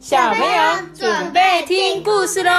[0.00, 2.50] 小朋友准备听故事喽！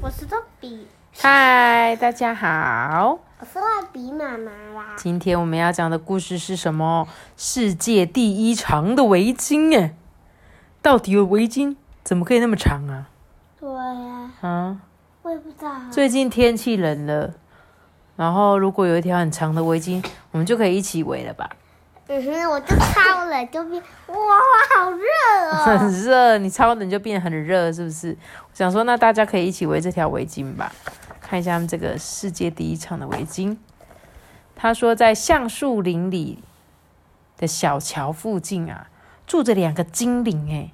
[0.00, 3.18] 我是豆比，嗨，大家好！
[3.40, 4.94] 我是蜡笔妈妈啦。
[4.96, 7.06] 今天我们要讲的故事是什么？
[7.36, 9.94] 世界第一长的围巾哎！
[10.80, 13.10] 到底有围巾怎么可以那么长啊？
[13.60, 14.78] 对呀，啊，
[15.20, 15.72] 我也不知道。
[15.90, 17.34] 最近天气冷了，
[18.16, 21.48] 然后如果有一条很长的围巾，我们就可以一起围了吧？
[22.08, 24.16] 嗯哼，我就超冷，就变哇，
[24.74, 25.06] 好热
[25.50, 25.78] 哦！
[25.78, 28.16] 很热，你超冷就变很热，是不是？
[28.40, 30.72] 我想说，那大家可以一起围这条围巾吧。
[31.20, 33.56] 看一下他们这个世界第一长的围巾。
[34.54, 36.42] 他说，在橡树林里
[37.38, 38.88] 的小桥附近啊，
[39.26, 40.70] 住着两个精灵，哎，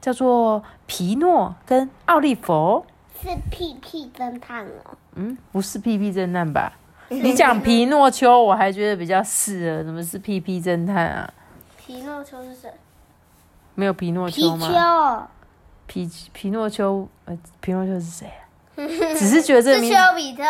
[0.00, 2.84] 叫做皮诺跟奥利弗。
[3.22, 4.96] 是屁屁侦探哦。
[5.14, 6.72] 嗯，不是屁屁侦探吧？
[7.08, 9.84] 你讲皮诺丘，我还觉得比较适合。
[9.84, 11.32] 怎么是屁屁侦探啊？
[11.76, 12.70] 皮诺丘是谁？
[13.74, 14.68] 没有皮诺丘吗？
[14.68, 15.28] 丘。
[15.86, 18.40] 皮皮诺丘，呃，皮诺丘是谁啊？
[19.14, 20.42] 只是觉得这个是丘比特。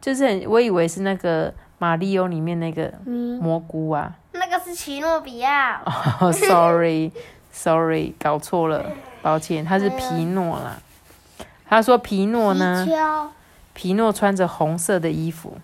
[0.00, 4.14] 就是很，我以为是那个马里奥里面那个嗯，蘑菇啊。
[4.32, 5.82] 那个是奇诺比亚。
[6.20, 8.84] 哦，sorry，sorry，搞错了，
[9.22, 10.76] 抱歉，他是皮诺啦。
[11.68, 12.86] 他说皮诺呢
[13.74, 15.58] 皮，诺穿着红色的衣服，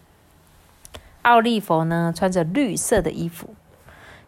[1.22, 3.54] 奥利弗呢穿着绿色的衣服。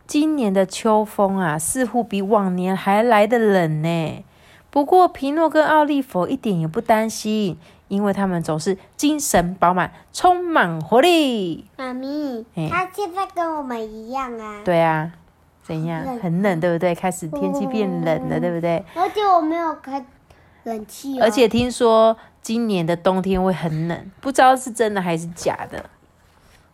[0.06, 4.24] 今年的秋风啊，似乎比往年还来得冷呢。
[4.70, 11.66] 不过皮诺跟奥利弗一点也不担心，因为他们总是精神饱满，充满活力。
[11.76, 14.62] 妈咪嘿，他现在跟我们一样啊。
[14.64, 15.12] 对啊，
[15.62, 16.04] 怎样？
[16.18, 16.94] 很冷，对不对？
[16.94, 18.84] 开始天气变冷了，对不对？
[18.94, 20.04] 而且我没有开
[20.70, 21.22] 冷气哦。
[21.22, 25.84] 而且听说今年的冬天会很冷，不知道是真的还是假的。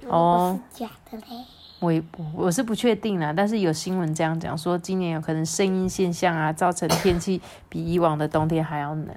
[0.08, 1.44] 哦是假的嘞。
[1.80, 1.92] 我
[2.34, 9.08] 我是不确定啦，但是有新闻这样讲，说今年有可能声音现象啊，造成天气比以往的冬天还要冷。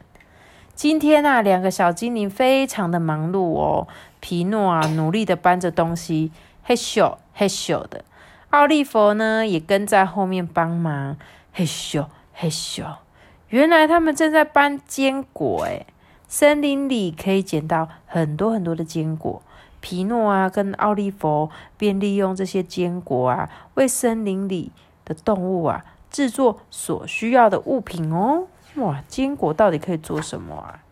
[0.73, 3.87] 今天啊，两个小精灵非常的忙碌哦。
[4.19, 6.31] 皮诺啊，努力的搬着东西，
[6.63, 8.03] 嘿咻嘿咻的。
[8.49, 11.17] 奥利弗呢，也跟在后面帮忙，
[11.53, 12.83] 嘿咻嘿咻。
[13.55, 15.87] 原来他们正在搬坚果诶，
[16.27, 19.41] 森林里可以捡到很多很多的坚果。
[19.79, 24.73] 皮诺啊，跟奥利弗便利用这些坚果啊，为森林里
[25.05, 28.47] 的动物啊制作所需要的物品哦。
[28.75, 30.83] 哇，坚果到底可以做什么啊？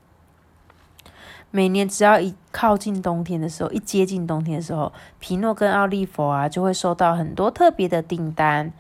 [1.52, 8.72] 每年只要一靠近冬天的时候，一接近冬天的时候，皮诺跟奥利弗啊就会收到很多特别的订单。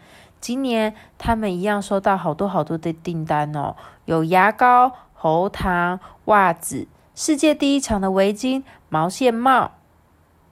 [0.44, 9.72] 今年他们一样收到好多好多的订单哦，有牙膏、喉糖、袜子、世界第一长的围巾、毛线帽。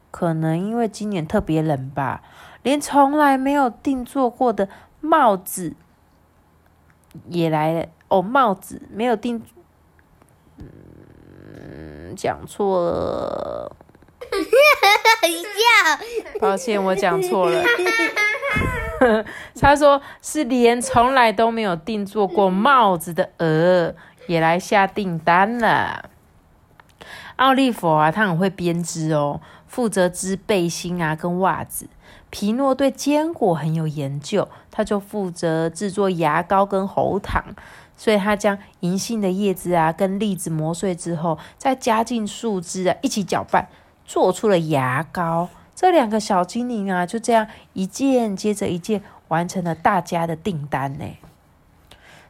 [0.10, 2.22] 可能因为今年特别冷吧，
[2.64, 4.70] 连从来没有定做过的
[5.02, 5.76] 帽子
[7.28, 8.22] 也来了哦。
[8.22, 9.44] 帽子没有定，
[10.56, 13.76] 嗯，讲错了，
[15.22, 16.40] 笑。
[16.40, 17.62] 抱歉，我讲错了。
[19.60, 23.96] 他说是连从来都没有定做过帽子的鹅
[24.28, 26.10] 也来下订单了。
[27.38, 31.88] 奥利弗啊，他很会编织哦，负责织背心啊跟袜子。
[32.30, 37.44] 皮诺对坚果很有研究，他就负责制作牙膏跟喉糖。
[37.98, 43.68] 所以他将银杏的叶子啊跟栗子磨碎之后，再加进树枝啊一起搅拌，
[44.06, 45.50] 做出了牙膏。
[45.82, 51.06] 这两个小精灵啊，就这样一件接着一件完成了大家的订单呢。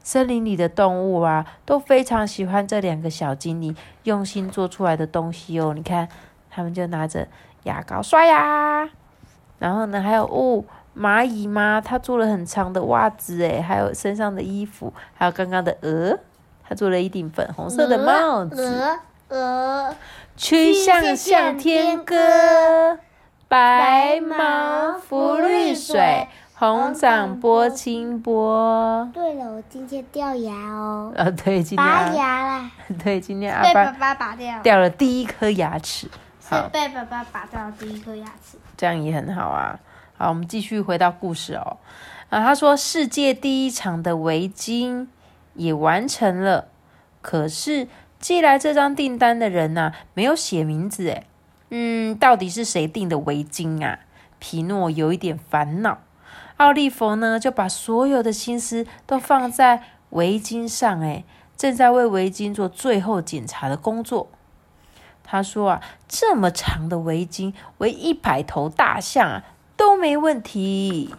[0.01, 5.73] 森林里的动物啊，都非常喜欢这两个小精灵用心做出来的东西哦。
[5.75, 6.07] 你看，
[6.49, 7.27] 他们就拿着
[7.63, 8.89] 牙膏刷牙，
[9.59, 10.63] 然后呢，还有哦，
[10.97, 11.81] 蚂蚁吗？
[11.83, 16.17] 它做了很长的袜子诶，还有身上的衣服，还有刚刚的鹅，
[16.63, 18.99] 它做了一顶粉红色的帽子。
[19.27, 19.95] 鹅鹅，
[20.37, 22.97] 曲项向天歌，
[23.51, 29.11] 白毛浮绿水，红掌拨清波。
[29.13, 32.71] 对了，我今天掉牙哦，呃，对，今天拔牙啦，
[33.03, 36.07] 对今天阿被爸巴爸拔掉，掉了第一颗牙齿，
[36.39, 38.57] 是好，被爸爸拔掉第一颗牙齿。
[38.77, 39.77] 这样也很好啊。
[40.17, 41.75] 好，我们继续回到故事哦。
[42.29, 45.07] 啊，他说世界第一场的围巾
[45.55, 46.69] 也完成了，
[47.21, 51.25] 可是寄来这张订单的人呐、没有写名字诶。
[51.73, 53.99] 嗯，到底是谁订的围巾啊？
[54.39, 55.99] 皮诺有一点烦恼。
[56.57, 61.23] 奥利弗呢，就把所有的心思都放在围巾上，诶，
[61.55, 64.29] 正在为围巾做最后检查的工作。
[65.23, 69.45] 他说啊，这么长的围巾，围一百头大象啊，
[69.77, 71.15] 都没问题。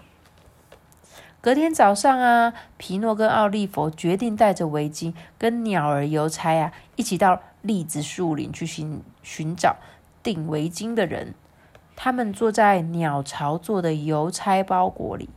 [1.41, 9.77] 隔天早上啊，皮诺跟奥利弗决定带着围巾跟鸟儿邮差啊，一起到栗子树林去寻寻找
[10.23, 11.35] 订围巾的人。
[11.95, 15.29] 他们坐在鸟巢做的邮差包裹里，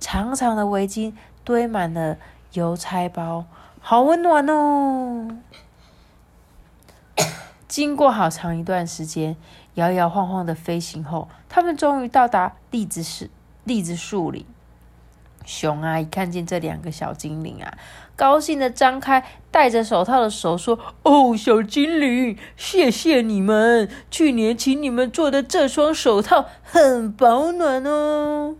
[0.00, 1.12] 长长的围巾
[1.44, 2.16] 堆满了
[2.54, 3.44] 邮差包，
[3.78, 5.38] 好温暖哦。
[7.68, 9.36] 经过好长一段时间，
[9.74, 13.28] 摇摇晃晃的飞行后，他们终于到达栗子树
[13.64, 14.44] 栗子树林。
[15.48, 17.72] 熊阿姨看见这两个小精灵啊，
[18.14, 23.88] 高兴的张开戴着手套的手，说：“哦，小精灵，谢谢你们！
[24.10, 28.56] 去年请你们做的这双手套很保暖哦。”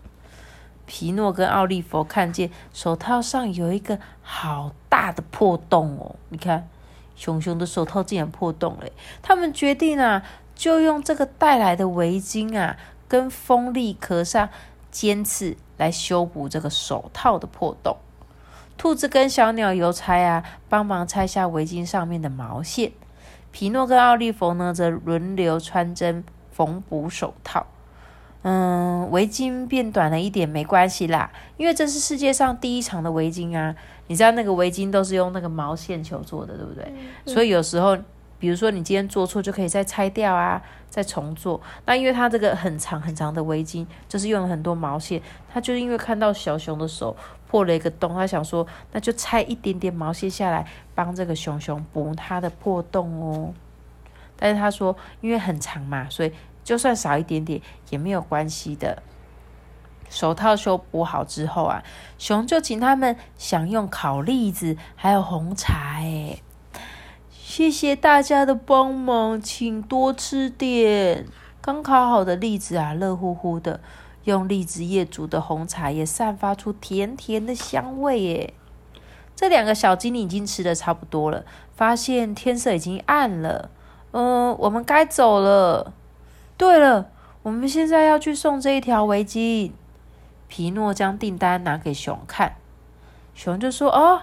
[0.87, 6.71] 皮诺跟奥利弗看见手套上有一个好大的破洞哦，你看，
[7.15, 8.87] 熊熊的手套竟然破洞了。
[9.21, 10.23] 他们决定啊，
[10.55, 14.49] 就用这个带来的围巾啊，跟风力壳上
[14.91, 15.57] 尖刺。
[15.79, 17.97] 来修补这个手套的破洞。
[18.77, 22.91] 兔子跟小鸟邮差啊，帮忙拆下围巾上面的毛线。
[23.53, 27.65] 皮诺跟奥利弗呢，则轮流穿针缝补手套。
[28.43, 33.77] 嗯，围巾变短了一点没关系啦，因为这是世界上第一长的围巾啊。
[34.09, 36.93] 你知道那个围巾都是用那个毛线球做的，对不对？
[37.25, 37.97] 所以有时候。
[38.39, 41.61] 比如说，你今天做错，就可以再拆掉啊，再重做。
[41.87, 45.21] 那因为它这个很长很长的围巾，就是用了很多毛线，
[45.53, 47.17] 他就因为看到小熊的手
[47.49, 50.65] 破了一个洞，他想说，那就拆一点点毛线下来，
[50.95, 53.53] 帮这个熊熊补它的破洞哦。
[54.37, 56.33] 但是他说，因为很长嘛，所以
[56.63, 59.03] 就算少一点点也没有关系的。
[60.09, 61.83] 手套修补好之后啊，
[62.19, 66.39] 熊就请他们享用烤栗子还有红茶，哎。
[67.51, 71.25] 谢谢大家的帮忙，请多吃点。
[71.63, 73.81] 刚烤好的栗子啊，热乎乎的，
[74.25, 78.55] 用栗子叶煮的红茶也散发出甜甜的香味耶。
[79.35, 83.71] 这两个小精灵已经吃的差不多了，发现天色已经暗了，
[84.11, 85.95] 嗯，我们该走了。
[86.59, 87.09] 对了，
[87.43, 89.73] 我们现在要去送这一条围巾。
[90.49, 92.57] 皮诺将订单拿给熊看，
[93.35, 94.21] 熊就说：“哦。”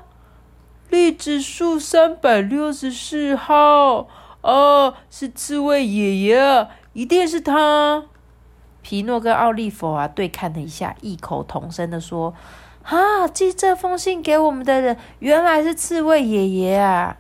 [0.89, 4.07] 栗子树三百六十四号，
[4.41, 8.05] 哦，是刺猬爷爷，一定是他。
[8.81, 12.33] 皮诺跟奥利弗啊对看了一下，异口同声的说
[12.85, 17.17] ：“啊，寄这封信给我们的人，原来是刺猬爷爷啊！”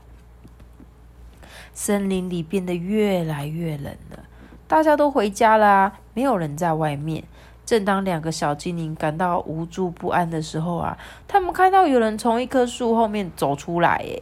[1.73, 4.23] 森林里变得越来越冷了，
[4.67, 7.23] 大家都回家了啊，没有人在外面。
[7.65, 10.95] 正当两个小精灵感到无助不安的时候啊，
[11.27, 13.99] 他们看到有人从一棵树后面走出来。
[14.03, 14.21] 耶，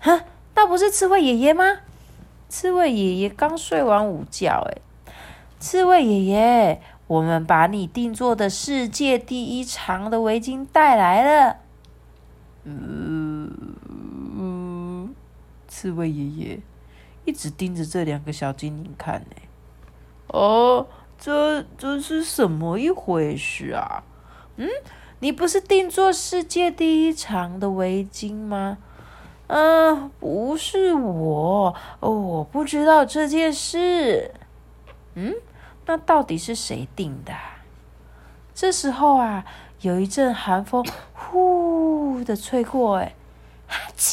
[0.00, 0.20] 哼，
[0.54, 1.64] 那不是刺猬爷爷吗？
[2.48, 4.66] 刺猬爷爷刚睡完午觉。
[4.68, 4.76] 哎，
[5.58, 11.56] 刺猬爷爷，我们把你定做的世界第一长的围巾带来了。
[12.64, 13.50] 嗯，
[15.66, 16.60] 刺猬爷爷
[17.24, 19.20] 一直盯着这两个小精灵看。
[19.20, 19.36] 呢。
[20.26, 20.86] 哦。
[21.24, 24.02] 这这是什么一回事啊？
[24.56, 24.68] 嗯，
[25.20, 28.76] 你不是定做世界第一长的围巾吗？
[29.46, 34.34] 嗯，不是我，我不知道这件事。
[35.14, 35.34] 嗯，
[35.86, 37.32] 那到底是谁定的？
[38.54, 39.46] 这时候啊，
[39.80, 43.14] 有一阵寒风呼的吹过，哎，
[43.66, 44.12] 哈啾！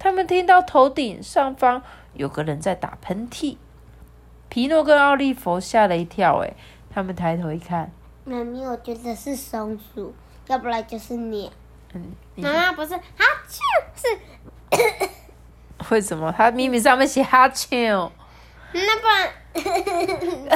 [0.00, 1.80] 他们听到头顶上方
[2.14, 3.58] 有个人在打喷嚏。
[4.54, 6.54] 皮诺跟奥利弗吓了一跳，哎，
[6.88, 7.90] 他们抬头一看，
[8.22, 10.14] 妈咪，我觉得是松鼠，
[10.46, 11.50] 要不然就是鸟。
[11.92, 13.02] 嗯，妈妈不是哈
[13.48, 13.58] 啾，
[13.96, 14.06] 是
[15.90, 16.32] 为什么？
[16.38, 18.08] 它明明上面写哈啾，
[18.72, 19.28] 那不然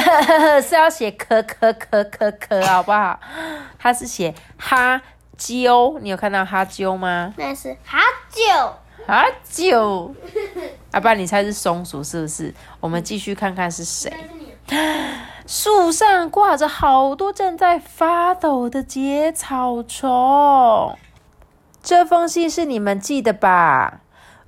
[0.62, 3.18] 是要写咳咳咳咳咳，好不好？
[3.80, 5.02] 它是写哈
[5.36, 7.34] 啾，你有看到哈啾吗？
[7.36, 7.98] 那是哈
[8.30, 8.74] 啾
[9.08, 10.14] 哈啾。
[10.98, 12.52] 啊，九，阿爸，你猜是松鼠是不是？
[12.80, 14.12] 我们继续看看是谁。
[15.46, 20.98] 树上挂着好多正在发抖的结草虫。
[21.82, 24.00] 这封信是你们寄的吧？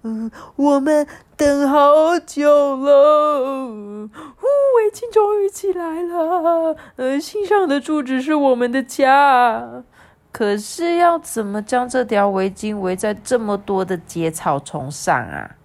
[0.02, 3.66] 嗯，我们等好久了。
[3.68, 6.76] 呜，围巾终于起来了。
[6.96, 9.84] 呃，信上的住址是我们的家。
[10.32, 15.56] 可是要怎么将这条围巾围在这么多的结草丛上啊？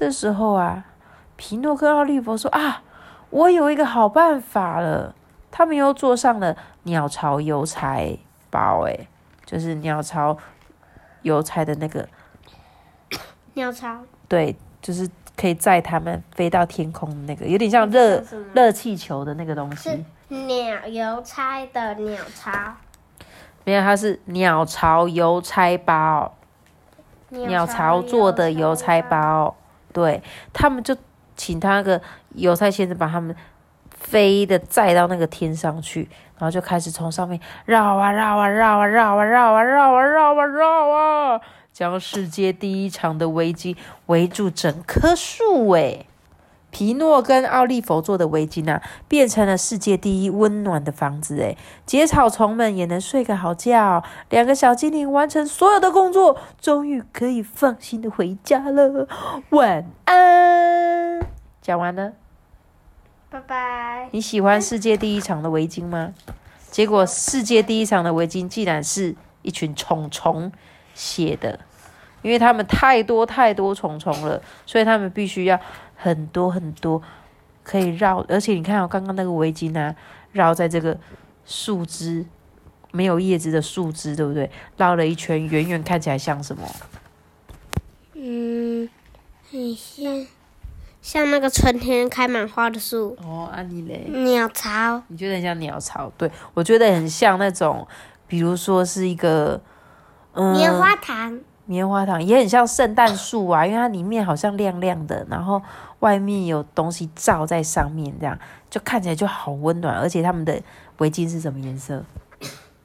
[0.00, 0.86] 这时候啊，
[1.36, 2.82] 皮诺跟奥利弗说：“啊，
[3.28, 5.14] 我有一个好办法了。”
[5.52, 8.18] 他们又坐上了鸟巢邮差
[8.50, 9.06] 包，哎，
[9.44, 10.38] 就是鸟巢
[11.20, 12.08] 邮差的那个
[13.52, 20.02] 鸟巢，对，就是可以载他们飞到天空的那个，有点像热热气球的那个东西。
[20.28, 22.50] 鸟邮差的鸟巢，
[23.64, 26.32] 没有，它是鸟巢邮差包，
[27.28, 29.54] 鸟巢做的邮差包。
[29.92, 30.96] 对他们就
[31.36, 32.00] 请他那个
[32.34, 33.34] 犹太先生把他们
[33.90, 41.40] 飞的载到那个天上去，然后就开始从上面绕啊绕啊绕啊绕啊绕啊绕啊绕啊绕啊，
[41.72, 45.70] 将世界第一长的围巾围住整棵树。
[45.70, 46.06] 诶，
[46.70, 51.36] 皮诺跟奥利弗做的围巾啊，变成了世界第一温暖的房子。
[51.38, 54.02] 诶，结草虫们也能睡个好觉。
[54.28, 59.08] 两个小精灵完成所有的工作，终于可以放心的回家了。
[59.50, 61.20] 晚安。
[61.60, 62.12] 讲完了。
[63.28, 64.08] 拜拜。
[64.12, 66.14] 你喜欢世界第一长的围巾吗？
[66.70, 70.50] 结果世界第一长的围巾竟然是一群虫虫
[70.94, 71.58] 写的，
[72.22, 75.58] 因为他们太多太多虫虫了，所以他们必须要
[76.00, 77.02] 很多很多
[77.62, 78.24] 可以绕。
[78.28, 79.94] 而且你看哦，刚刚那个围巾啊，
[80.32, 80.98] 绕在这个
[81.44, 82.24] 树枝
[82.92, 84.50] 没有叶子的树枝，对不对？
[84.76, 86.68] 绕了一圈，远远看起来像什么？
[88.14, 88.88] 嗯，
[89.50, 90.26] 很像
[91.00, 94.04] 像那个春天开满花的树，哦，安妮嘞。
[94.08, 95.02] 鸟巢。
[95.08, 96.12] 你觉得很像鸟巢？
[96.18, 97.86] 对我觉得很像那种，
[98.26, 99.60] 比如说是一个，
[100.32, 105.62] 嗯，棉花糖，棉花糖也很像圣诞树啊，因为它里面好像亮亮的，然后
[106.00, 108.36] 外面有东西罩在上面，这样
[108.68, 109.96] 就看起来就好温暖。
[109.96, 110.60] 而且他们的
[110.98, 112.02] 围巾是什么颜色？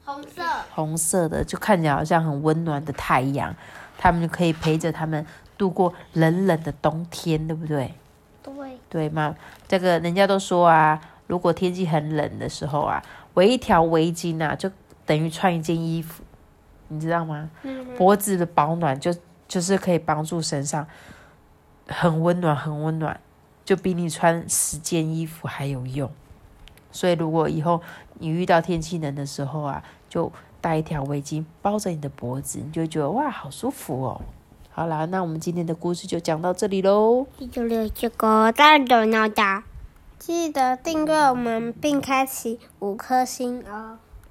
[0.04, 0.42] 红色。
[0.72, 3.52] 红色的，就看起来好像很温暖的太阳。
[3.98, 5.26] 他们就可以陪着他们
[5.58, 7.92] 度过冷冷的冬天，对不对？
[8.44, 8.78] 对。
[8.88, 9.34] 对吗？
[9.66, 13.02] 这个人家都说啊，如果天气很冷的时候啊，
[13.34, 14.70] 围一条围巾啊，就
[15.04, 16.22] 等于穿一件衣服，
[16.88, 17.50] 你知道吗？
[17.62, 17.84] 嗯。
[17.96, 19.14] 脖子的保暖就
[19.48, 20.86] 就是可以帮助身上
[21.86, 23.20] 很温暖，很温暖，
[23.64, 26.10] 就比你穿十件衣服还有用。
[26.92, 27.80] 所以如果以后
[28.18, 34.20] 你遇到天气冷的时候啊，就带一条围巾包着你的脖子，你就会觉得哇，好舒服哦。
[34.70, 37.26] 好啦，那我们今天的故事就讲到这里喽。
[37.38, 39.62] 一九六这个大热闹的，
[40.18, 43.98] 记得订阅我们并开启五颗星哦。